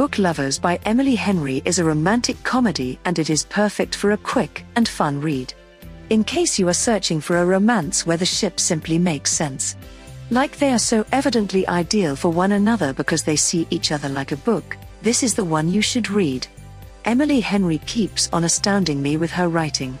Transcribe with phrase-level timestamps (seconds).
[0.00, 4.16] Book Lovers by Emily Henry is a romantic comedy and it is perfect for a
[4.16, 5.52] quick and fun read.
[6.08, 9.76] In case you are searching for a romance where the ship simply makes sense.
[10.30, 14.32] Like they are so evidently ideal for one another because they see each other like
[14.32, 16.46] a book, this is the one you should read.
[17.04, 19.98] Emily Henry keeps on astounding me with her writing.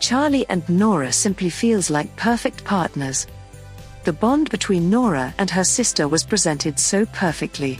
[0.00, 3.28] Charlie and Nora simply feels like perfect partners.
[4.02, 7.78] The bond between Nora and her sister was presented so perfectly.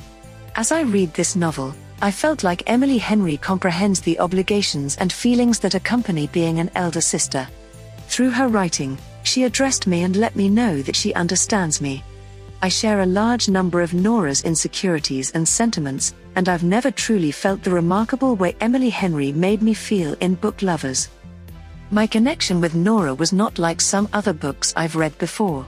[0.58, 5.58] As I read this novel, I felt like Emily Henry comprehends the obligations and feelings
[5.58, 7.46] that accompany being an elder sister.
[8.08, 12.02] Through her writing, she addressed me and let me know that she understands me.
[12.62, 17.62] I share a large number of Nora's insecurities and sentiments, and I've never truly felt
[17.62, 21.10] the remarkable way Emily Henry made me feel in Book Lovers.
[21.90, 25.66] My connection with Nora was not like some other books I've read before.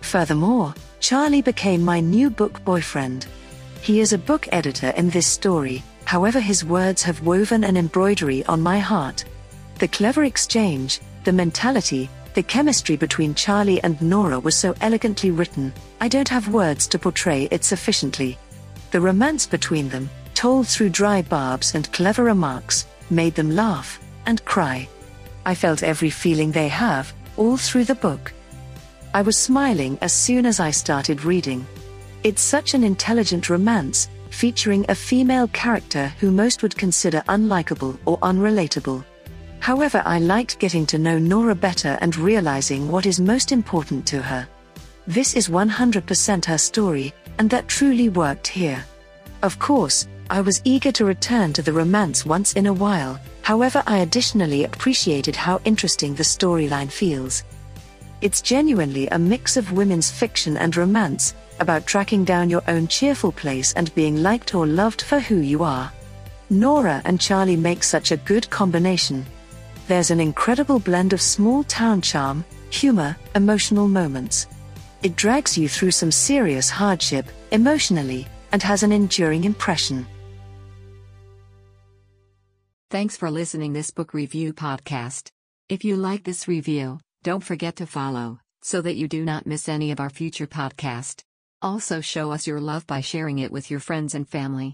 [0.00, 3.28] Furthermore, Charlie became my new book boyfriend.
[3.84, 8.42] He is a book editor in this story, however, his words have woven an embroidery
[8.46, 9.26] on my heart.
[9.78, 15.70] The clever exchange, the mentality, the chemistry between Charlie and Nora was so elegantly written,
[16.00, 18.38] I don't have words to portray it sufficiently.
[18.90, 24.42] The romance between them, told through dry barbs and clever remarks, made them laugh and
[24.46, 24.88] cry.
[25.44, 28.32] I felt every feeling they have, all through the book.
[29.12, 31.66] I was smiling as soon as I started reading.
[32.24, 38.18] It's such an intelligent romance, featuring a female character who most would consider unlikable or
[38.20, 39.04] unrelatable.
[39.60, 44.22] However, I liked getting to know Nora better and realizing what is most important to
[44.22, 44.48] her.
[45.06, 48.82] This is 100% her story, and that truly worked here.
[49.42, 53.82] Of course, I was eager to return to the romance once in a while, however,
[53.86, 57.44] I additionally appreciated how interesting the storyline feels.
[58.22, 63.32] It's genuinely a mix of women's fiction and romance, about tracking down your own cheerful
[63.32, 65.92] place and being liked or loved for who you are.
[66.50, 69.24] Nora and Charlie make such a good combination.
[69.88, 74.46] There's an incredible blend of small town charm, humor, emotional moments.
[75.02, 80.06] It drags you through some serious hardship, emotionally, and has an enduring impression.
[82.90, 85.28] Thanks for listening this book review podcast.
[85.68, 89.68] If you like this review, don't forget to follow so that you do not miss
[89.68, 91.22] any of our future podcast.
[91.64, 94.72] Also show us your love by sharing it with your friends and family.